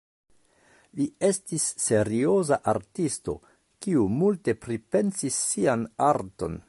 [0.99, 3.35] Li estis serioza artisto,
[3.87, 6.59] kiu multe pripensis sian arton.